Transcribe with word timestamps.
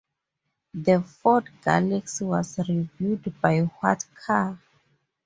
The 0.73 0.99
Ford 1.03 1.47
Galaxy 1.63 2.25
was 2.25 2.57
reviewed 2.67 3.39
by 3.39 3.59
What 3.59 4.03
Car? 4.25 4.57